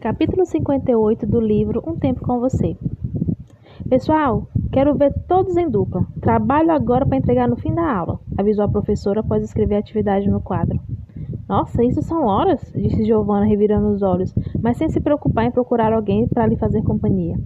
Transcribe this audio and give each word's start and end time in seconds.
Capítulo 0.00 0.46
58 0.46 1.26
do 1.26 1.38
livro 1.38 1.82
Um 1.86 1.94
Tempo 1.94 2.22
com 2.22 2.40
Você. 2.40 2.74
Pessoal, 3.86 4.48
quero 4.72 4.94
ver 4.94 5.12
todos 5.28 5.58
em 5.58 5.68
dupla. 5.68 6.06
Trabalho 6.22 6.70
agora 6.70 7.04
para 7.04 7.18
entregar 7.18 7.46
no 7.46 7.56
fim 7.56 7.74
da 7.74 7.98
aula, 7.98 8.18
avisou 8.38 8.64
a 8.64 8.68
professora 8.68 9.20
após 9.20 9.44
escrever 9.44 9.74
a 9.74 9.78
atividade 9.80 10.30
no 10.30 10.40
quadro. 10.40 10.80
Nossa, 11.46 11.84
isso 11.84 12.00
são 12.00 12.24
horas, 12.24 12.72
disse 12.74 13.04
Giovanna 13.04 13.44
revirando 13.44 13.88
os 13.88 14.00
olhos, 14.00 14.34
mas 14.62 14.78
sem 14.78 14.88
se 14.88 15.02
preocupar 15.02 15.44
em 15.44 15.50
procurar 15.50 15.92
alguém 15.92 16.26
para 16.26 16.46
lhe 16.46 16.56
fazer 16.56 16.82
companhia. 16.82 17.36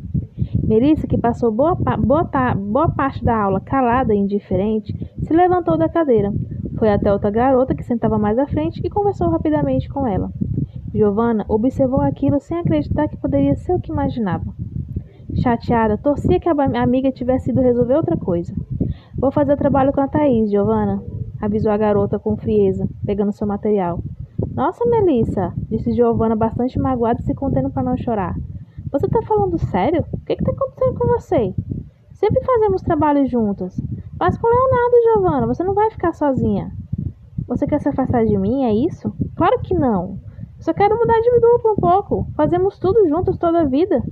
Melissa, 0.62 1.08
que 1.08 1.18
passou 1.18 1.50
boa, 1.50 1.74
boa, 1.74 2.30
boa 2.54 2.88
parte 2.88 3.24
da 3.24 3.36
aula 3.36 3.60
calada 3.60 4.14
e 4.14 4.18
indiferente, 4.18 4.94
se 5.24 5.34
levantou 5.34 5.76
da 5.76 5.88
cadeira, 5.88 6.32
foi 6.78 6.88
até 6.88 7.12
outra 7.12 7.32
garota 7.32 7.74
que 7.74 7.82
sentava 7.82 8.16
mais 8.16 8.38
à 8.38 8.46
frente 8.46 8.80
e 8.84 8.88
conversou 8.88 9.28
rapidamente 9.28 9.88
com 9.88 10.06
ela. 10.06 10.30
Giovanna 10.94 11.44
observou 11.48 12.00
aquilo 12.00 12.38
sem 12.38 12.56
acreditar 12.56 13.08
que 13.08 13.16
poderia 13.16 13.56
ser 13.56 13.74
o 13.74 13.80
que 13.80 13.90
imaginava. 13.90 14.54
Chateada, 15.42 15.98
torcia 15.98 16.38
que 16.38 16.48
a 16.48 16.82
amiga 16.82 17.10
tivesse 17.10 17.50
ido 17.50 17.60
resolver 17.60 17.96
outra 17.96 18.16
coisa. 18.16 18.54
Vou 19.18 19.32
fazer 19.32 19.56
trabalho 19.56 19.92
com 19.92 20.00
a 20.00 20.06
Thaís, 20.06 20.52
Giovanna, 20.52 21.02
avisou 21.40 21.72
a 21.72 21.76
garota 21.76 22.16
com 22.20 22.36
frieza, 22.36 22.88
pegando 23.04 23.32
seu 23.32 23.44
material. 23.44 24.00
Nossa, 24.54 24.84
Melissa, 24.86 25.52
disse 25.68 25.92
Giovanna 25.92 26.36
bastante 26.36 26.78
magoada 26.78 27.20
e 27.20 27.24
se 27.24 27.34
contendo 27.34 27.70
para 27.70 27.82
não 27.82 27.96
chorar. 27.96 28.36
Você 28.92 29.08
tá 29.08 29.20
falando 29.22 29.58
sério? 29.58 30.04
O 30.12 30.20
que, 30.24 30.36
que 30.36 30.44
tá 30.44 30.52
acontecendo 30.52 30.96
com 30.96 31.08
você? 31.08 31.52
Sempre 32.12 32.44
fazemos 32.44 32.82
trabalho 32.82 33.26
juntas. 33.26 33.76
Mas 34.20 34.38
com 34.38 34.46
Leonardo, 34.46 35.02
Giovanna, 35.02 35.46
você 35.48 35.64
não 35.64 35.74
vai 35.74 35.90
ficar 35.90 36.12
sozinha. 36.12 36.70
Você 37.48 37.66
quer 37.66 37.80
se 37.80 37.88
afastar 37.88 38.24
de 38.24 38.38
mim, 38.38 38.62
é 38.62 38.72
isso? 38.72 39.12
Claro 39.34 39.58
que 39.60 39.74
não. 39.74 40.20
Só 40.64 40.72
quero 40.72 40.98
mudar 40.98 41.20
de 41.20 41.40
dupla 41.40 41.72
um 41.72 41.76
pouco. 41.76 42.26
Fazemos 42.34 42.78
tudo 42.78 43.06
juntos 43.06 43.36
toda 43.36 43.60
a 43.60 43.64
vida. 43.66 44.02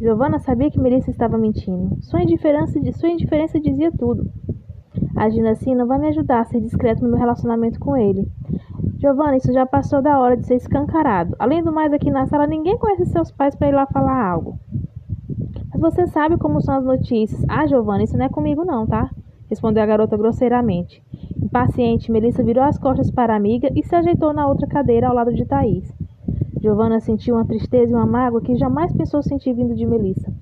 Giovanna 0.00 0.38
sabia 0.38 0.70
que 0.70 0.78
Melissa 0.78 1.10
estava 1.10 1.36
mentindo. 1.36 2.00
Sua 2.00 2.22
indiferença, 2.22 2.80
sua 2.92 3.08
indiferença 3.08 3.58
dizia 3.58 3.90
tudo. 3.90 4.30
Agindo 5.16 5.48
assim 5.48 5.74
não 5.74 5.88
vai 5.88 5.98
me 5.98 6.06
ajudar 6.10 6.42
a 6.42 6.44
ser 6.44 6.60
discreto 6.60 7.02
no 7.02 7.08
meu 7.08 7.18
relacionamento 7.18 7.80
com 7.80 7.96
ele. 7.96 8.28
Giovanna, 9.00 9.36
isso 9.36 9.52
já 9.52 9.66
passou 9.66 10.00
da 10.00 10.20
hora 10.20 10.36
de 10.36 10.46
ser 10.46 10.54
escancarado. 10.54 11.34
Além 11.40 11.60
do 11.60 11.72
mais, 11.72 11.92
aqui 11.92 12.08
na 12.08 12.24
sala 12.28 12.46
ninguém 12.46 12.78
conhece 12.78 13.06
seus 13.06 13.32
pais 13.32 13.56
para 13.56 13.68
ir 13.68 13.74
lá 13.74 13.84
falar 13.86 14.30
algo. 14.30 14.60
Mas 15.72 15.80
você 15.80 16.06
sabe 16.06 16.38
como 16.38 16.60
são 16.60 16.76
as 16.76 16.84
notícias. 16.84 17.44
Ah, 17.48 17.66
Giovanna, 17.66 18.04
isso 18.04 18.16
não 18.16 18.26
é 18.26 18.28
comigo 18.28 18.64
não, 18.64 18.86
tá? 18.86 19.10
Respondeu 19.50 19.82
a 19.82 19.86
garota 19.86 20.16
grosseiramente. 20.16 21.02
Impaciente, 21.42 22.10
Melissa 22.10 22.42
virou 22.42 22.64
as 22.64 22.78
costas 22.78 23.10
para 23.10 23.32
a 23.32 23.36
amiga 23.36 23.70
e 23.74 23.82
se 23.82 23.94
ajeitou 23.94 24.32
na 24.32 24.46
outra 24.46 24.66
cadeira 24.66 25.08
ao 25.08 25.14
lado 25.14 25.32
de 25.32 25.44
Thaís. 25.44 25.92
Giovanna 26.60 27.00
sentiu 27.00 27.36
uma 27.36 27.46
tristeza 27.46 27.92
e 27.92 27.94
uma 27.94 28.06
mágoa 28.06 28.40
que 28.40 28.56
jamais 28.56 28.92
pensou 28.92 29.22
sentir 29.22 29.54
vindo 29.54 29.74
de 29.74 29.86
Melissa. 29.86 30.32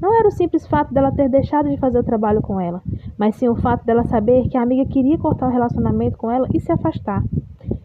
Não 0.00 0.18
era 0.18 0.28
o 0.28 0.32
simples 0.32 0.66
fato 0.66 0.94
dela 0.94 1.12
ter 1.12 1.28
deixado 1.28 1.68
de 1.68 1.76
fazer 1.76 1.98
o 1.98 2.04
trabalho 2.04 2.40
com 2.40 2.60
ela, 2.60 2.80
mas 3.18 3.36
sim 3.36 3.48
o 3.48 3.56
fato 3.56 3.84
dela 3.84 4.04
saber 4.04 4.48
que 4.48 4.56
a 4.56 4.62
amiga 4.62 4.88
queria 4.88 5.18
cortar 5.18 5.48
o 5.48 5.52
relacionamento 5.52 6.16
com 6.16 6.30
ela 6.30 6.48
e 6.54 6.60
se 6.60 6.72
afastar. 6.72 7.22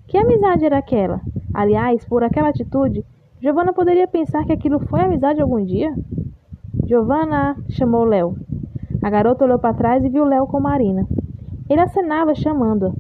Que 0.08 0.18
amizade 0.18 0.66
era 0.66 0.78
aquela? 0.78 1.20
Aliás, 1.54 2.06
por 2.06 2.24
aquela 2.24 2.50
atitude, 2.50 3.04
Giovanna 3.42 3.74
poderia 3.74 4.08
pensar 4.08 4.46
que 4.46 4.54
aquilo 4.54 4.80
foi 4.80 5.02
amizade 5.02 5.42
algum 5.42 5.64
dia? 5.64 5.94
Giovanna 6.86 7.58
chamou 7.70 8.06
Léo. 8.06 8.36
A 9.02 9.10
garota 9.10 9.44
olhou 9.44 9.60
para 9.60 9.74
trás 9.74 10.06
e 10.06 10.10
viu 10.10 10.24
Léo 10.24 10.48
com 10.48 10.60
Marina. 10.60 11.06
Ele 11.74 11.82
acenava 11.82 12.36
chamando-a. 12.36 12.94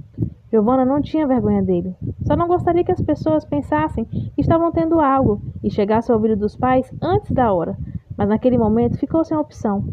Giovanna 0.51 0.83
não 0.83 0.99
tinha 0.99 1.27
vergonha 1.27 1.61
dele. 1.61 1.95
Só 2.25 2.35
não 2.35 2.47
gostaria 2.47 2.83
que 2.83 2.91
as 2.91 2.99
pessoas 2.99 3.45
pensassem 3.45 4.03
que 4.03 4.33
estavam 4.35 4.71
tendo 4.71 4.99
algo 4.99 5.39
e 5.63 5.69
chegasse 5.69 6.11
ao 6.11 6.17
ouvido 6.17 6.35
dos 6.35 6.55
pais 6.55 6.91
antes 6.99 7.29
da 7.29 7.53
hora. 7.53 7.77
Mas 8.17 8.27
naquele 8.27 8.57
momento 8.57 8.97
ficou 8.97 9.23
sem 9.23 9.37
opção. 9.37 9.83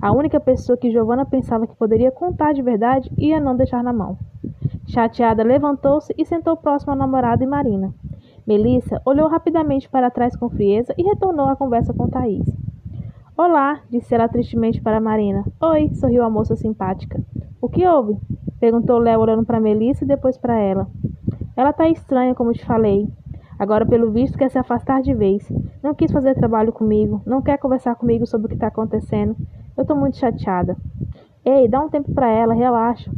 A 0.00 0.12
única 0.12 0.38
pessoa 0.38 0.78
que 0.78 0.92
Giovanna 0.92 1.26
pensava 1.26 1.66
que 1.66 1.74
poderia 1.74 2.12
contar 2.12 2.52
de 2.52 2.62
verdade 2.62 3.10
ia 3.18 3.40
não 3.40 3.56
deixar 3.56 3.82
na 3.82 3.92
mão. 3.92 4.16
Chateada, 4.86 5.42
levantou-se 5.42 6.14
e 6.16 6.24
sentou 6.24 6.56
próximo 6.56 6.92
ao 6.92 6.98
namorado 6.98 7.42
e 7.42 7.48
Marina. 7.48 7.92
Melissa 8.46 9.02
olhou 9.04 9.26
rapidamente 9.28 9.90
para 9.90 10.08
trás 10.08 10.36
com 10.36 10.48
frieza 10.48 10.94
e 10.96 11.02
retornou 11.02 11.48
à 11.48 11.56
conversa 11.56 11.92
com 11.92 12.06
Thaís. 12.06 12.46
Olá, 13.36 13.80
disse 13.90 14.14
ela 14.14 14.28
tristemente 14.28 14.80
para 14.80 15.00
Marina. 15.00 15.44
Oi, 15.60 15.90
sorriu 15.94 16.22
a 16.22 16.30
moça 16.30 16.54
simpática. 16.54 17.20
O 17.60 17.68
que 17.68 17.86
houve? 17.86 18.16
Perguntou 18.58 18.98
Léo 18.98 19.20
olhando 19.20 19.44
para 19.44 19.60
Melissa 19.60 20.04
e 20.04 20.08
depois 20.08 20.38
para 20.38 20.58
ela. 20.58 20.88
Ela 21.54 21.74
tá 21.74 21.86
estranha, 21.88 22.34
como 22.34 22.52
te 22.52 22.64
falei. 22.64 23.06
Agora, 23.58 23.84
pelo 23.84 24.10
visto, 24.10 24.38
quer 24.38 24.50
se 24.50 24.58
afastar 24.58 25.02
de 25.02 25.12
vez. 25.12 25.46
Não 25.82 25.94
quis 25.94 26.10
fazer 26.10 26.34
trabalho 26.34 26.72
comigo, 26.72 27.20
não 27.26 27.42
quer 27.42 27.58
conversar 27.58 27.94
comigo 27.96 28.26
sobre 28.26 28.46
o 28.46 28.48
que 28.48 28.54
está 28.54 28.68
acontecendo. 28.68 29.36
Eu 29.76 29.84
tô 29.84 29.94
muito 29.94 30.16
chateada. 30.16 30.74
Ei, 31.44 31.68
dá 31.68 31.80
um 31.80 31.90
tempo 31.90 32.12
para 32.14 32.30
ela, 32.30 32.54
relaxa. 32.54 33.10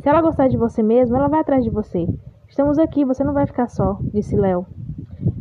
Se 0.00 0.08
ela 0.08 0.22
gostar 0.22 0.46
de 0.46 0.56
você 0.56 0.82
mesmo, 0.82 1.16
ela 1.16 1.28
vai 1.28 1.40
atrás 1.40 1.64
de 1.64 1.70
você. 1.70 2.06
Estamos 2.48 2.78
aqui, 2.78 3.04
você 3.04 3.24
não 3.24 3.32
vai 3.32 3.46
ficar 3.46 3.68
só, 3.68 3.98
disse 4.14 4.36
Léo. 4.36 4.66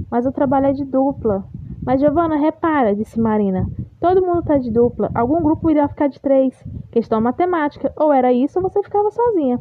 Mas 0.09 0.25
o 0.25 0.31
trabalho 0.31 0.65
é 0.67 0.73
de 0.73 0.85
dupla. 0.85 1.43
Mas 1.83 2.01
Giovana, 2.01 2.35
repara, 2.35 2.95
disse 2.95 3.19
Marina. 3.19 3.67
Todo 3.99 4.25
mundo 4.25 4.41
tá 4.41 4.57
de 4.57 4.71
dupla. 4.71 5.11
Algum 5.13 5.41
grupo 5.41 5.69
iria 5.69 5.87
ficar 5.87 6.07
de 6.07 6.19
três. 6.19 6.53
Questão 6.91 7.21
matemática. 7.21 7.91
Ou 7.95 8.11
era 8.11 8.31
isso 8.33 8.59
ou 8.59 8.63
você 8.63 8.81
ficava 8.83 9.11
sozinha. 9.11 9.59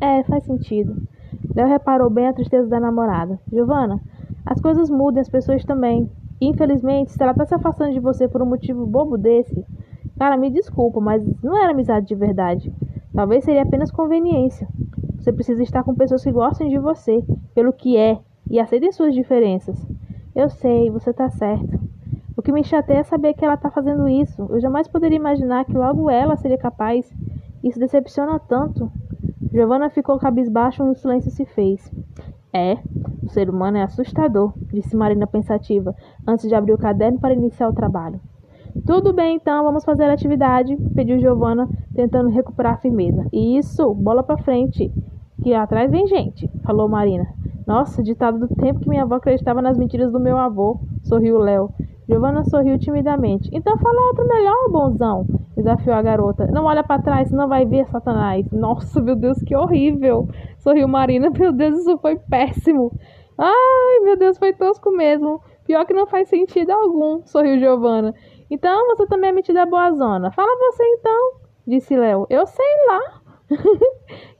É, 0.00 0.22
faz 0.24 0.44
sentido. 0.44 0.96
Léo 1.54 1.66
reparou 1.66 2.08
bem 2.10 2.28
a 2.28 2.32
tristeza 2.32 2.68
da 2.68 2.78
namorada. 2.78 3.40
Giovana, 3.50 4.00
as 4.46 4.60
coisas 4.60 4.88
mudam, 4.90 5.20
as 5.20 5.28
pessoas 5.28 5.64
também. 5.64 6.08
infelizmente, 6.40 7.10
se 7.10 7.20
ela 7.22 7.34
tá 7.34 7.44
se 7.44 7.54
afastando 7.54 7.92
de 7.92 8.00
você 8.00 8.28
por 8.28 8.40
um 8.40 8.46
motivo 8.46 8.86
bobo 8.86 9.18
desse, 9.18 9.64
cara, 10.16 10.36
me 10.36 10.50
desculpa, 10.50 11.00
mas 11.00 11.20
não 11.42 11.56
era 11.60 11.72
amizade 11.72 12.06
de 12.06 12.14
verdade. 12.14 12.72
Talvez 13.12 13.44
seria 13.44 13.62
apenas 13.62 13.90
conveniência. 13.90 14.68
Você 15.18 15.32
precisa 15.32 15.62
estar 15.64 15.82
com 15.82 15.96
pessoas 15.96 16.22
que 16.22 16.30
gostem 16.30 16.68
de 16.68 16.78
você, 16.78 17.24
pelo 17.54 17.72
que 17.72 17.96
é, 17.96 18.20
e 18.48 18.60
aceitem 18.60 18.92
suas 18.92 19.14
diferenças. 19.14 19.76
Eu 20.34 20.48
sei, 20.48 20.90
você 20.90 21.12
tá 21.12 21.28
certo. 21.28 21.87
O 22.38 22.42
que 22.42 22.52
me 22.52 22.62
chateia 22.62 23.00
é 23.00 23.02
saber 23.02 23.34
que 23.34 23.44
ela 23.44 23.56
tá 23.56 23.68
fazendo 23.68 24.08
isso. 24.08 24.46
Eu 24.48 24.60
jamais 24.60 24.86
poderia 24.86 25.16
imaginar 25.16 25.64
que 25.64 25.72
logo 25.72 26.08
ela 26.08 26.36
seria 26.36 26.56
capaz. 26.56 27.12
Isso 27.64 27.80
decepciona 27.80 28.38
tanto. 28.38 28.88
Giovanna 29.52 29.90
ficou 29.90 30.20
cabisbaixo 30.20 30.84
e 30.84 30.86
um 30.86 30.94
silêncio 30.94 31.32
se 31.32 31.44
fez. 31.44 31.92
É, 32.52 32.78
o 33.24 33.28
ser 33.28 33.50
humano 33.50 33.78
é 33.78 33.82
assustador, 33.82 34.52
disse 34.72 34.96
Marina 34.96 35.26
pensativa, 35.26 35.92
antes 36.24 36.48
de 36.48 36.54
abrir 36.54 36.72
o 36.72 36.78
caderno 36.78 37.18
para 37.18 37.34
iniciar 37.34 37.68
o 37.68 37.74
trabalho. 37.74 38.20
Tudo 38.86 39.12
bem, 39.12 39.34
então, 39.34 39.64
vamos 39.64 39.84
fazer 39.84 40.04
a 40.04 40.12
atividade, 40.12 40.76
pediu 40.94 41.18
Giovanna, 41.18 41.68
tentando 41.92 42.30
recuperar 42.30 42.74
a 42.74 42.78
firmeza. 42.78 43.26
Isso, 43.32 43.92
bola 43.94 44.22
para 44.22 44.38
frente, 44.38 44.92
que 45.42 45.54
atrás 45.54 45.90
vem 45.90 46.06
gente, 46.06 46.48
falou 46.62 46.88
Marina. 46.88 47.26
Nossa, 47.66 48.00
ditado 48.00 48.38
do 48.38 48.48
tempo 48.54 48.78
que 48.78 48.88
minha 48.88 49.02
avó 49.02 49.16
acreditava 49.16 49.60
nas 49.60 49.76
mentiras 49.76 50.12
do 50.12 50.20
meu 50.20 50.38
avô, 50.38 50.78
sorriu 51.02 51.36
Léo. 51.38 51.70
Giovanna 52.08 52.42
sorriu 52.44 52.78
timidamente. 52.78 53.50
Então 53.52 53.76
fala 53.76 54.06
outro 54.06 54.26
melhor, 54.26 54.70
bonzão, 54.70 55.26
desafiou 55.54 55.94
a 55.94 56.00
garota. 56.00 56.46
Não 56.46 56.64
olha 56.64 56.82
para 56.82 57.02
trás, 57.02 57.28
senão 57.28 57.46
vai 57.46 57.66
ver 57.66 57.86
Satanás. 57.88 58.50
Nossa, 58.50 59.00
meu 59.02 59.14
Deus, 59.14 59.38
que 59.42 59.54
horrível, 59.54 60.26
sorriu 60.56 60.88
Marina. 60.88 61.28
Meu 61.30 61.52
Deus, 61.52 61.80
isso 61.80 61.98
foi 61.98 62.16
péssimo. 62.16 62.90
Ai, 63.36 64.00
meu 64.02 64.16
Deus, 64.16 64.38
foi 64.38 64.54
tosco 64.54 64.90
mesmo. 64.90 65.40
Pior 65.66 65.84
que 65.84 65.92
não 65.92 66.06
faz 66.06 66.28
sentido 66.28 66.70
algum, 66.70 67.20
sorriu 67.26 67.58
Giovanna. 67.58 68.14
Então 68.50 68.86
você 68.86 69.06
também 69.06 69.28
é 69.28 69.32
metida 69.32 69.66
boazona. 69.66 70.32
Fala 70.32 70.48
você 70.56 70.82
então, 70.82 71.32
disse 71.66 71.94
Léo. 71.94 72.26
Eu 72.30 72.46
sei 72.46 72.86
lá. 72.88 73.20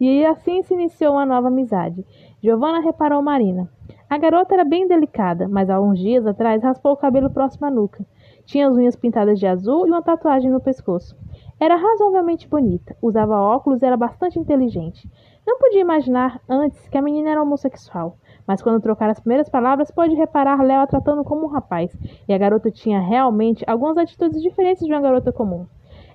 e 0.00 0.24
assim 0.24 0.62
se 0.62 0.72
iniciou 0.72 1.12
uma 1.12 1.26
nova 1.26 1.48
amizade. 1.48 2.02
Giovanna 2.42 2.80
reparou 2.80 3.22
Marina. 3.22 3.70
A 4.10 4.16
garota 4.16 4.54
era 4.54 4.64
bem 4.64 4.88
delicada, 4.88 5.46
mas 5.46 5.69
há 5.69 5.78
uns 5.78 5.99
dias 5.99 6.26
atrás 6.26 6.62
raspou 6.62 6.93
o 6.93 6.96
cabelo 6.96 7.28
próximo 7.28 7.66
à 7.66 7.70
nuca. 7.70 8.02
Tinha 8.46 8.66
as 8.66 8.75
unhas 8.75 8.96
pintadas 8.96 9.38
de 9.38 9.46
azul 9.46 9.87
e 9.87 9.90
uma 9.90 10.00
tatuagem 10.00 10.50
no 10.50 10.62
pescoço. 10.62 11.14
Era 11.60 11.76
razoavelmente 11.76 12.49
bonita, 12.49 12.96
usava 13.02 13.37
óculos 13.37 13.82
e 13.82 13.84
era 13.84 13.99
bastante 13.99 14.38
inteligente. 14.38 15.06
Não 15.46 15.58
podia 15.58 15.82
imaginar 15.82 16.40
antes 16.49 16.88
que 16.88 16.96
a 16.96 17.02
menina 17.02 17.28
era 17.28 17.43
homossexual, 17.43 18.16
mas 18.46 18.62
quando 18.62 18.81
trocar 18.81 19.10
as 19.10 19.20
primeiras 19.20 19.50
palavras, 19.50 19.90
pôde 19.90 20.14
reparar 20.14 20.62
Léo 20.62 20.81
a 20.81 20.87
tratando 20.87 21.22
como 21.22 21.44
um 21.44 21.50
rapaz, 21.50 21.94
e 22.26 22.32
a 22.32 22.38
garota 22.38 22.70
tinha 22.70 23.00
realmente 23.00 23.62
algumas 23.66 23.99
atitudes 23.99 24.40
diferentes 24.40 24.87
de 24.87 24.90
uma 24.90 25.02
garota 25.02 25.31
comum. 25.32 25.66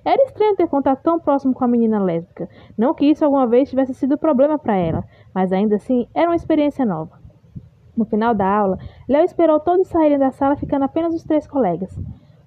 Era 0.04 0.20
estranho 0.24 0.56
ter 0.56 0.66
contato 0.66 1.00
tão 1.00 1.20
próximo 1.20 1.54
com 1.54 1.62
a 1.62 1.68
menina 1.68 2.02
lésbica. 2.02 2.48
Não 2.76 2.92
que 2.92 3.06
isso 3.06 3.24
alguma 3.24 3.46
vez 3.46 3.70
tivesse 3.70 3.94
sido 3.94 4.18
problema 4.18 4.58
para 4.58 4.76
ela, 4.76 5.04
mas 5.32 5.52
ainda 5.52 5.76
assim 5.76 6.08
era 6.12 6.28
uma 6.28 6.36
experiência 6.36 6.84
nova. 6.84 7.23
No 7.96 8.04
final 8.04 8.34
da 8.34 8.46
aula, 8.46 8.78
Léo 9.08 9.24
esperou 9.24 9.60
todos 9.60 9.88
saírem 9.88 10.18
da 10.18 10.30
sala, 10.30 10.56
ficando 10.56 10.84
apenas 10.84 11.14
os 11.14 11.22
três 11.22 11.46
colegas. 11.46 11.96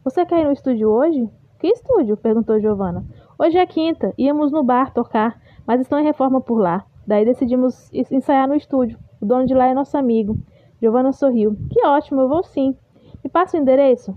Você 0.04 0.26
quer 0.26 0.42
ir 0.42 0.46
no 0.46 0.52
estúdio 0.52 0.90
hoje? 0.90 1.30
Que 1.60 1.68
estúdio? 1.68 2.18
perguntou 2.18 2.60
Giovana. 2.60 3.06
Hoje 3.40 3.58
é 3.58 3.66
quinta, 3.66 4.14
íamos 4.18 4.52
no 4.52 4.64
bar 4.64 4.94
tocar, 4.94 5.40
mas 5.66 5.82
estão 5.82 6.00
em 6.00 6.04
reforma 6.04 6.42
por 6.42 6.60
lá. 6.60 6.86
Daí 7.06 7.24
decidimos 7.24 7.90
ensaiar 7.94 8.48
no 8.48 8.56
estúdio. 8.56 9.00
O 9.22 9.26
dono 9.26 9.46
de 9.46 9.54
lá 9.54 9.68
é 9.68 9.74
nosso 9.74 9.98
amigo. 9.98 10.38
Giovana 10.82 11.12
sorriu. 11.14 11.56
Que 11.72 11.86
ótimo, 11.86 12.22
eu 12.22 12.28
vou 12.28 12.44
sim. 12.44 12.76
Me 13.24 13.30
passa 13.30 13.58
o 13.58 13.60
endereço? 13.60 14.14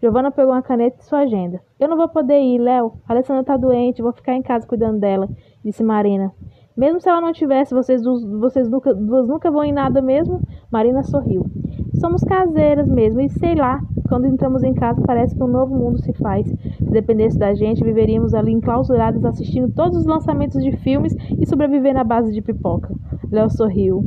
Giovana 0.00 0.30
pegou 0.30 0.52
uma 0.52 0.62
caneta 0.62 0.98
e 1.00 1.04
sua 1.04 1.20
agenda. 1.20 1.62
Eu 1.80 1.88
não 1.88 1.96
vou 1.96 2.08
poder 2.08 2.38
ir, 2.38 2.58
Léo. 2.58 2.92
Alessandra 3.08 3.42
tá 3.42 3.56
doente, 3.56 4.02
vou 4.02 4.12
ficar 4.12 4.34
em 4.34 4.42
casa 4.42 4.66
cuidando 4.66 5.00
dela, 5.00 5.28
disse 5.64 5.82
Marina. 5.82 6.30
Mesmo 6.76 7.00
se 7.00 7.08
ela 7.08 7.20
não 7.20 7.32
tivesse, 7.32 7.72
vocês, 7.72 8.02
vocês 8.02 8.68
nunca, 8.68 8.92
duas 8.92 9.28
nunca 9.28 9.50
vão 9.50 9.62
em 9.62 9.72
nada 9.72 10.02
mesmo? 10.02 10.40
Marina 10.70 11.04
sorriu. 11.04 11.46
Somos 12.00 12.22
caseiras 12.22 12.88
mesmo, 12.88 13.20
e 13.20 13.28
sei 13.28 13.54
lá, 13.54 13.80
quando 14.08 14.26
entramos 14.26 14.64
em 14.64 14.74
casa 14.74 15.00
parece 15.06 15.36
que 15.36 15.42
um 15.42 15.46
novo 15.46 15.74
mundo 15.74 15.98
se 15.98 16.12
faz. 16.14 16.46
Se 16.46 16.90
dependesse 16.90 17.38
da 17.38 17.54
gente, 17.54 17.84
viveríamos 17.84 18.34
ali 18.34 18.52
enclausuradas 18.52 19.24
assistindo 19.24 19.72
todos 19.72 19.98
os 19.98 20.06
lançamentos 20.06 20.62
de 20.62 20.72
filmes 20.78 21.14
e 21.40 21.46
sobrevivendo 21.46 22.00
à 22.00 22.04
base 22.04 22.32
de 22.32 22.42
pipoca. 22.42 22.92
Léo 23.30 23.48
sorriu. 23.50 24.04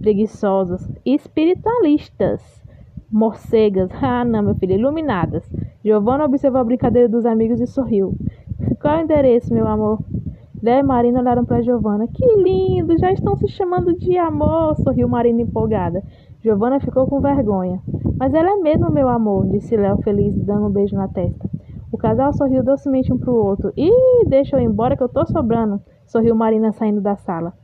Preguiçosas. 0.00 0.86
Espiritualistas 1.04 2.60
morcegas. 3.10 3.90
Ah, 4.02 4.24
não, 4.24 4.42
meu 4.42 4.54
filho, 4.54 4.74
iluminadas. 4.74 5.50
Giovanna 5.84 6.24
observou 6.24 6.60
a 6.60 6.64
brincadeira 6.64 7.08
dos 7.08 7.24
amigos 7.24 7.60
e 7.60 7.66
sorriu. 7.66 8.14
Qual 8.80 8.94
é 8.94 8.98
o 8.98 9.04
endereço, 9.04 9.52
meu 9.52 9.66
amor? 9.66 9.98
Léo 10.62 10.80
e 10.80 10.82
Marina 10.82 11.20
olharam 11.20 11.44
para 11.44 11.62
Giovanna. 11.62 12.06
Que 12.06 12.36
lindo! 12.36 12.98
Já 12.98 13.10
estão 13.10 13.34
se 13.36 13.48
chamando 13.48 13.94
de 13.96 14.18
amor, 14.18 14.76
sorriu 14.76 15.08
Marina 15.08 15.40
empolgada. 15.40 16.02
Giovanna 16.42 16.78
ficou 16.78 17.06
com 17.06 17.18
vergonha. 17.18 17.80
Mas 18.18 18.34
ela 18.34 18.50
é 18.50 18.56
mesmo 18.56 18.90
meu 18.90 19.08
amor, 19.08 19.46
disse 19.46 19.74
Léo 19.74 19.96
feliz, 20.02 20.34
dando 20.44 20.66
um 20.66 20.70
beijo 20.70 20.94
na 20.94 21.08
testa. 21.08 21.48
O 21.90 21.96
casal 21.96 22.34
sorriu 22.34 22.62
docemente 22.62 23.10
um 23.10 23.16
para 23.16 23.30
o 23.30 23.42
outro. 23.42 23.72
Ih, 23.74 24.28
deixa 24.28 24.56
eu 24.56 24.60
ir 24.60 24.64
embora 24.64 24.94
que 24.94 25.02
eu 25.02 25.08
tô 25.08 25.24
sobrando, 25.24 25.80
sorriu 26.06 26.34
Marina 26.34 26.72
saindo 26.72 27.00
da 27.00 27.16
sala. 27.16 27.54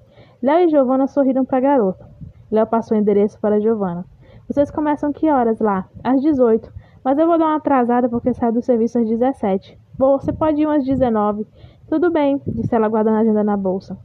Léo 0.43 0.65
e 0.65 0.69
Giovanna 0.69 1.07
sorriram 1.07 1.45
para 1.45 1.59
a 1.59 1.61
garota. 1.61 2.09
Léo 2.51 2.67
passou 2.67 2.97
o 2.97 3.01
endereço 3.01 3.39
para 3.41 3.61
Giovanna. 3.61 4.07
Vocês 4.49 4.71
começam 4.71 5.13
que 5.13 5.31
horas 5.31 5.61
lá? 5.61 5.87
Às 6.03 6.23
18. 6.23 6.73
Mas 7.05 7.19
eu 7.19 7.27
vou 7.27 7.39
dar 7.39 7.47
uma 7.47 7.57
atrasada 7.57 8.09
porque 8.09 8.33
saio 8.33 8.55
do 8.55 8.63
serviço 8.63 8.99
às 8.99 9.07
17. 9.07 9.79
Bom, 9.99 10.19
você 10.19 10.33
pode 10.33 10.61
ir 10.61 10.67
umas 10.67 10.85
19. 10.85 11.47
Tudo 11.89 12.11
bem, 12.11 12.41
disse 12.45 12.75
ela 12.75 12.89
guardando 12.89 13.15
a 13.15 13.21
agenda 13.21 13.45
na 13.45 13.57
bolsa. 13.57 13.97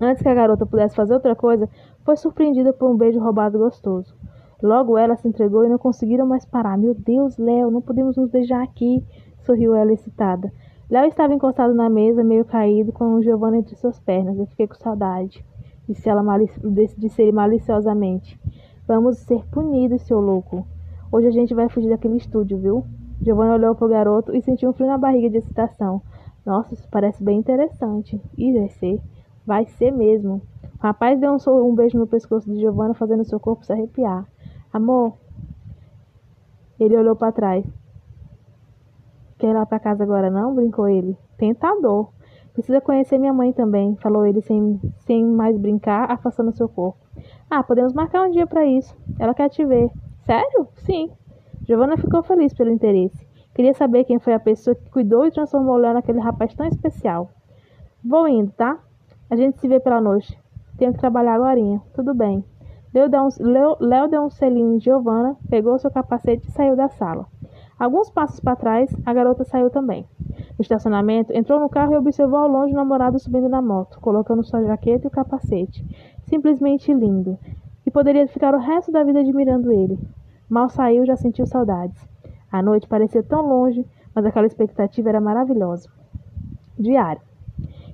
Antes 0.00 0.20
que 0.20 0.28
a 0.28 0.34
garota 0.34 0.66
pudesse 0.66 0.96
fazer 0.96 1.14
outra 1.14 1.36
coisa, 1.36 1.68
foi 2.04 2.16
surpreendida 2.16 2.72
por 2.72 2.90
um 2.90 2.96
beijo 2.96 3.20
roubado 3.20 3.56
gostoso. 3.56 4.12
Logo 4.60 4.98
ela 4.98 5.14
se 5.14 5.28
entregou 5.28 5.64
e 5.64 5.68
não 5.68 5.78
conseguiram 5.78 6.26
mais 6.26 6.44
parar. 6.44 6.76
Meu 6.76 6.92
Deus, 6.92 7.38
Léo, 7.38 7.70
não 7.70 7.80
podemos 7.80 8.16
nos 8.16 8.30
beijar 8.30 8.64
aqui, 8.64 9.04
sorriu 9.42 9.76
ela 9.76 9.92
excitada. 9.92 10.52
Léo 10.90 11.06
estava 11.06 11.32
encostado 11.32 11.72
na 11.72 11.88
mesa, 11.88 12.24
meio 12.24 12.44
caído, 12.44 12.92
com 12.92 13.14
o 13.14 13.22
Giovanna 13.22 13.58
entre 13.58 13.76
suas 13.76 14.00
pernas. 14.00 14.36
Eu 14.36 14.46
fiquei 14.46 14.66
com 14.66 14.74
saudade, 14.74 15.44
disse 15.88 16.08
ela 16.08 16.22
malici 16.22 16.60
disse 16.98 17.22
ele 17.22 17.30
maliciosamente. 17.30 18.40
Vamos 18.88 19.18
ser 19.18 19.44
punidos, 19.52 20.02
seu 20.02 20.18
louco. 20.18 20.66
Hoje 21.12 21.28
a 21.28 21.30
gente 21.30 21.54
vai 21.54 21.68
fugir 21.68 21.90
daquele 21.90 22.16
estúdio, 22.16 22.58
viu? 22.58 22.84
Giovanna 23.22 23.54
olhou 23.54 23.74
para 23.76 23.86
o 23.86 23.90
garoto 23.90 24.34
e 24.34 24.42
sentiu 24.42 24.70
um 24.70 24.72
frio 24.72 24.88
na 24.88 24.98
barriga 24.98 25.30
de 25.30 25.38
excitação. 25.38 26.02
Nossa, 26.44 26.74
isso 26.74 26.86
parece 26.90 27.22
bem 27.22 27.38
interessante. 27.38 28.20
E 28.36 28.52
vai 28.52 28.68
ser. 28.68 29.00
Vai 29.46 29.66
ser 29.66 29.90
mesmo. 29.90 30.42
O 30.78 30.82
rapaz 30.82 31.18
deu 31.18 31.32
um, 31.32 31.68
um 31.68 31.74
beijo 31.74 31.98
no 31.98 32.06
pescoço 32.06 32.50
de 32.50 32.60
Giovanna, 32.60 32.94
fazendo 32.94 33.24
seu 33.24 33.40
corpo 33.40 33.64
se 33.64 33.72
arrepiar. 33.72 34.26
Amor. 34.72 35.14
Ele 36.78 36.96
olhou 36.96 37.16
para 37.16 37.32
trás. 37.32 37.64
Quer 39.38 39.50
ir 39.50 39.54
lá 39.54 39.64
para 39.64 39.78
casa 39.78 40.02
agora 40.02 40.30
não? 40.30 40.54
brincou 40.54 40.88
ele. 40.88 41.16
Tentador. 41.36 42.08
Precisa 42.52 42.80
conhecer 42.80 43.18
minha 43.18 43.32
mãe 43.32 43.52
também, 43.52 43.96
falou 43.96 44.24
ele 44.24 44.40
sem, 44.40 44.80
sem 45.00 45.24
mais 45.24 45.58
brincar, 45.58 46.10
afastando 46.10 46.52
seu 46.52 46.68
corpo. 46.68 46.98
Ah, 47.50 47.64
podemos 47.64 47.92
marcar 47.92 48.26
um 48.26 48.30
dia 48.30 48.46
para 48.46 48.64
isso. 48.64 48.96
Ela 49.18 49.34
quer 49.34 49.48
te 49.48 49.64
ver. 49.64 49.90
Sério? 50.24 50.68
Sim. 50.76 51.10
Giovanna 51.66 51.96
ficou 51.96 52.22
feliz 52.22 52.54
pelo 52.54 52.70
interesse. 52.70 53.26
Queria 53.54 53.72
saber 53.74 54.04
quem 54.04 54.18
foi 54.18 54.34
a 54.34 54.40
pessoa 54.40 54.74
que 54.74 54.90
cuidou 54.90 55.24
e 55.24 55.30
transformou 55.30 55.76
Léo 55.76 55.94
naquele 55.94 56.20
rapaz 56.20 56.54
tão 56.54 56.66
especial. 56.66 57.30
Vou 58.04 58.26
indo, 58.26 58.50
tá? 58.52 58.78
A 59.30 59.36
gente 59.36 59.58
se 59.58 59.68
vê 59.68 59.80
pela 59.80 60.00
noite. 60.00 60.38
Tenho 60.76 60.92
que 60.92 60.98
trabalhar 60.98 61.34
agora. 61.34 61.60
Tudo 61.94 62.14
bem. 62.14 62.44
Léo 62.92 63.08
deu, 63.08 63.22
um, 63.22 64.08
deu 64.08 64.22
um 64.22 64.30
selinho 64.30 64.76
em 64.76 64.80
Giovanna, 64.80 65.36
pegou 65.48 65.78
seu 65.78 65.90
capacete 65.90 66.48
e 66.48 66.50
saiu 66.50 66.76
da 66.76 66.88
sala. 66.88 67.26
Alguns 67.78 68.10
passos 68.10 68.38
para 68.40 68.56
trás, 68.56 68.94
a 69.04 69.12
garota 69.12 69.44
saiu 69.44 69.70
também. 69.70 70.06
No 70.56 70.62
estacionamento, 70.62 71.32
entrou 71.32 71.58
no 71.58 71.68
carro 71.68 71.92
e 71.92 71.96
observou 71.96 72.38
ao 72.38 72.48
longe 72.48 72.72
o 72.72 72.76
namorado 72.76 73.18
subindo 73.18 73.48
na 73.48 73.60
moto, 73.60 74.00
colocando 74.00 74.44
sua 74.44 74.64
jaqueta 74.64 75.06
e 75.06 75.08
o 75.08 75.10
capacete 75.10 75.84
simplesmente 76.24 76.92
lindo, 76.92 77.38
e 77.86 77.90
poderia 77.90 78.26
ficar 78.26 78.54
o 78.54 78.58
resto 78.58 78.90
da 78.90 79.04
vida 79.04 79.20
admirando 79.20 79.72
ele. 79.72 79.98
Mal 80.48 80.68
saiu, 80.68 81.06
já 81.06 81.16
sentiu 81.16 81.46
saudades. 81.46 82.13
A 82.54 82.62
noite 82.62 82.86
parecia 82.86 83.20
tão 83.20 83.44
longe, 83.44 83.84
mas 84.14 84.24
aquela 84.24 84.46
expectativa 84.46 85.08
era 85.08 85.20
maravilhosa. 85.20 85.90
Diário. 86.78 87.20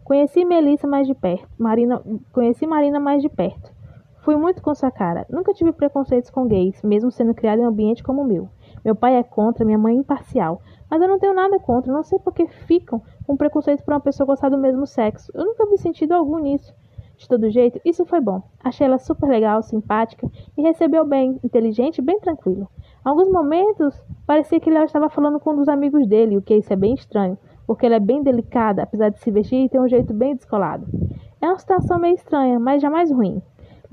Conheci 0.04 0.44
Melissa 0.44 0.86
mais 0.86 1.06
de 1.06 1.14
perto. 1.14 1.48
Marina, 1.58 2.02
conheci 2.30 2.66
Marina 2.66 3.00
mais 3.00 3.22
de 3.22 3.30
perto. 3.30 3.72
Fui 4.18 4.36
muito 4.36 4.60
com 4.60 4.74
sua 4.74 4.90
cara. 4.90 5.24
Nunca 5.30 5.54
tive 5.54 5.72
preconceitos 5.72 6.28
com 6.28 6.46
gays, 6.46 6.82
mesmo 6.82 7.10
sendo 7.10 7.32
criada 7.32 7.62
em 7.62 7.64
um 7.64 7.68
ambiente 7.68 8.02
como 8.02 8.20
o 8.20 8.26
meu. 8.26 8.50
Meu 8.84 8.94
pai 8.94 9.16
é 9.16 9.22
contra, 9.22 9.64
minha 9.64 9.78
mãe 9.78 9.96
é 9.96 9.98
imparcial. 10.00 10.60
Mas 10.90 11.00
eu 11.00 11.08
não 11.08 11.18
tenho 11.18 11.32
nada 11.32 11.58
contra. 11.58 11.90
Não 11.90 12.02
sei 12.02 12.18
por 12.18 12.34
que 12.34 12.46
ficam 12.46 13.00
com 13.26 13.38
preconceito 13.38 13.82
por 13.82 13.94
uma 13.94 14.00
pessoa 14.00 14.26
gostar 14.26 14.50
do 14.50 14.58
mesmo 14.58 14.86
sexo. 14.86 15.32
Eu 15.34 15.46
nunca 15.46 15.64
vi 15.70 15.78
sentido 15.78 16.12
algum 16.12 16.36
nisso. 16.36 16.74
De 17.20 17.28
todo 17.28 17.50
jeito, 17.50 17.78
isso 17.84 18.06
foi 18.06 18.18
bom. 18.18 18.42
Achei 18.64 18.86
ela 18.86 18.98
super 18.98 19.28
legal, 19.28 19.62
simpática 19.62 20.26
e 20.56 20.62
recebeu 20.62 21.04
bem, 21.04 21.38
inteligente 21.44 21.98
e 21.98 22.02
bem 22.02 22.18
tranquilo. 22.18 22.66
Alguns 23.04 23.30
momentos, 23.30 23.94
parecia 24.26 24.58
que 24.58 24.70
Léo 24.70 24.84
estava 24.84 25.10
falando 25.10 25.38
com 25.38 25.52
um 25.52 25.56
dos 25.56 25.68
amigos 25.68 26.06
dele, 26.06 26.38
o 26.38 26.40
que 26.40 26.54
isso 26.54 26.72
é 26.72 26.76
bem 26.76 26.94
estranho, 26.94 27.36
porque 27.66 27.84
ela 27.84 27.96
é 27.96 28.00
bem 28.00 28.22
delicada, 28.22 28.84
apesar 28.84 29.10
de 29.10 29.20
se 29.20 29.30
vestir 29.30 29.66
e 29.66 29.68
ter 29.68 29.78
um 29.78 29.86
jeito 29.86 30.14
bem 30.14 30.34
descolado. 30.34 30.86
É 31.42 31.46
uma 31.46 31.58
situação 31.58 31.98
meio 31.98 32.14
estranha, 32.14 32.58
mas 32.58 32.80
jamais 32.80 33.12
ruim. 33.12 33.42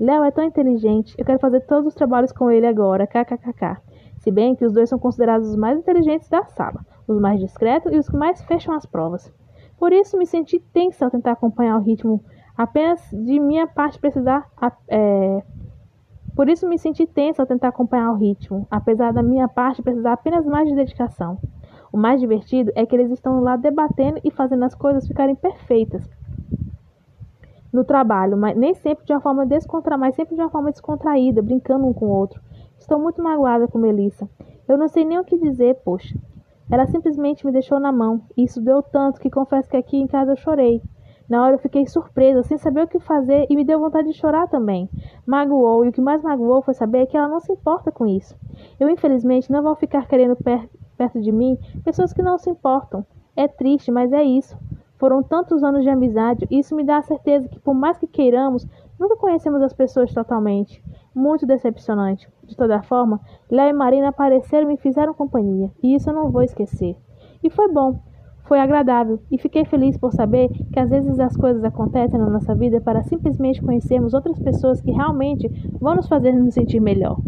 Léo 0.00 0.24
é 0.24 0.30
tão 0.30 0.44
inteligente, 0.44 1.14
eu 1.18 1.24
quero 1.26 1.38
fazer 1.38 1.60
todos 1.66 1.88
os 1.88 1.94
trabalhos 1.94 2.32
com 2.32 2.50
ele 2.50 2.66
agora, 2.66 3.06
kkkk. 3.06 3.76
Se 4.16 4.30
bem 4.30 4.54
que 4.54 4.64
os 4.64 4.72
dois 4.72 4.88
são 4.88 4.98
considerados 4.98 5.50
os 5.50 5.56
mais 5.56 5.78
inteligentes 5.78 6.30
da 6.30 6.46
sala, 6.46 6.80
os 7.06 7.20
mais 7.20 7.38
discretos 7.40 7.92
e 7.92 7.98
os 7.98 8.08
que 8.08 8.16
mais 8.16 8.40
fecham 8.44 8.74
as 8.74 8.86
provas. 8.86 9.30
Por 9.78 9.92
isso 9.92 10.16
me 10.16 10.24
senti 10.24 10.58
tensa 10.58 11.04
ao 11.04 11.10
tentar 11.10 11.32
acompanhar 11.32 11.76
o 11.76 11.82
ritmo 11.82 12.24
Apenas 12.58 13.00
de 13.12 13.38
minha 13.38 13.68
parte 13.68 14.00
precisar. 14.00 14.50
É, 14.88 15.44
por 16.34 16.48
isso 16.48 16.68
me 16.68 16.76
senti 16.76 17.06
tensa 17.06 17.40
ao 17.40 17.46
tentar 17.46 17.68
acompanhar 17.68 18.10
o 18.10 18.16
ritmo, 18.16 18.66
apesar 18.68 19.12
da 19.12 19.22
minha 19.22 19.46
parte 19.46 19.80
precisar 19.80 20.14
apenas 20.14 20.44
mais 20.44 20.68
de 20.68 20.74
dedicação. 20.74 21.38
O 21.92 21.96
mais 21.96 22.20
divertido 22.20 22.72
é 22.74 22.84
que 22.84 22.96
eles 22.96 23.12
estão 23.12 23.40
lá 23.40 23.56
debatendo 23.56 24.20
e 24.24 24.30
fazendo 24.32 24.64
as 24.64 24.74
coisas 24.74 25.06
ficarem 25.06 25.36
perfeitas 25.36 26.02
no 27.72 27.84
trabalho, 27.84 28.36
mas 28.36 28.56
nem 28.56 28.74
sempre 28.74 29.04
de 29.04 29.12
uma 29.12 29.20
forma 29.20 29.46
descontra, 29.46 29.96
mas 29.96 30.16
sempre 30.16 30.34
de 30.34 30.40
uma 30.40 30.50
forma 30.50 30.72
descontraída, 30.72 31.40
brincando 31.40 31.86
um 31.86 31.92
com 31.92 32.06
o 32.06 32.10
outro. 32.10 32.42
Estou 32.76 32.98
muito 32.98 33.22
magoada 33.22 33.68
com 33.68 33.78
Melissa. 33.78 34.28
Eu 34.66 34.76
não 34.76 34.88
sei 34.88 35.04
nem 35.04 35.18
o 35.18 35.24
que 35.24 35.38
dizer, 35.38 35.76
poxa. 35.84 36.18
Ela 36.68 36.86
simplesmente 36.86 37.46
me 37.46 37.52
deixou 37.52 37.78
na 37.78 37.92
mão. 37.92 38.22
Isso 38.36 38.60
deu 38.60 38.82
tanto 38.82 39.20
que 39.20 39.30
confesso 39.30 39.68
que 39.68 39.76
aqui 39.76 39.96
em 39.96 40.06
casa 40.06 40.32
eu 40.32 40.36
chorei. 40.36 40.82
Na 41.28 41.44
hora 41.44 41.54
eu 41.54 41.58
fiquei 41.58 41.86
surpresa, 41.86 42.42
sem 42.42 42.56
saber 42.56 42.84
o 42.84 42.88
que 42.88 42.98
fazer 42.98 43.46
e 43.50 43.54
me 43.54 43.64
deu 43.64 43.78
vontade 43.78 44.08
de 44.08 44.16
chorar 44.16 44.48
também. 44.48 44.88
Magoou, 45.26 45.84
e 45.84 45.88
o 45.88 45.92
que 45.92 46.00
mais 46.00 46.22
magoou 46.22 46.62
foi 46.62 46.72
saber 46.72 47.06
que 47.06 47.16
ela 47.16 47.28
não 47.28 47.38
se 47.38 47.52
importa 47.52 47.92
com 47.92 48.06
isso. 48.06 48.34
Eu, 48.80 48.88
infelizmente, 48.88 49.52
não 49.52 49.62
vou 49.62 49.74
ficar 49.74 50.06
querendo 50.06 50.34
per 50.36 50.68
perto 50.96 51.20
de 51.20 51.30
mim 51.30 51.56
pessoas 51.84 52.12
que 52.12 52.22
não 52.22 52.38
se 52.38 52.50
importam. 52.50 53.06
É 53.36 53.46
triste, 53.46 53.90
mas 53.90 54.12
é 54.12 54.24
isso. 54.24 54.58
Foram 54.96 55.22
tantos 55.22 55.62
anos 55.62 55.84
de 55.84 55.90
amizade, 55.90 56.46
e 56.50 56.58
isso 56.58 56.74
me 56.74 56.82
dá 56.82 56.96
a 56.96 57.02
certeza 57.02 57.46
que, 57.46 57.60
por 57.60 57.72
mais 57.72 57.96
que 57.98 58.06
queiramos, 58.06 58.66
nunca 58.98 59.14
conhecemos 59.14 59.62
as 59.62 59.72
pessoas 59.72 60.12
totalmente. 60.12 60.82
Muito 61.14 61.46
decepcionante. 61.46 62.28
De 62.42 62.56
toda 62.56 62.82
forma, 62.82 63.20
Léo 63.48 63.68
e 63.68 63.72
Marina 63.72 64.08
apareceram 64.08 64.64
e 64.64 64.72
me 64.72 64.76
fizeram 64.76 65.14
companhia, 65.14 65.70
e 65.80 65.94
isso 65.94 66.10
eu 66.10 66.14
não 66.14 66.30
vou 66.30 66.42
esquecer. 66.42 66.96
E 67.44 67.48
foi 67.48 67.68
bom, 67.68 68.00
foi 68.48 68.58
agradável 68.58 69.20
e 69.30 69.38
fiquei 69.38 69.64
feliz 69.66 69.96
por 69.98 70.12
saber 70.12 70.48
que 70.72 70.80
às 70.80 70.88
vezes 70.88 71.20
as 71.20 71.36
coisas 71.36 71.62
acontecem 71.62 72.18
na 72.18 72.30
nossa 72.30 72.54
vida 72.54 72.80
para 72.80 73.02
simplesmente 73.04 73.60
conhecermos 73.60 74.14
outras 74.14 74.38
pessoas 74.38 74.80
que 74.80 74.90
realmente 74.90 75.46
vão 75.78 75.94
nos 75.94 76.08
fazer 76.08 76.32
nos 76.32 76.54
sentir 76.54 76.80
melhor. 76.80 77.20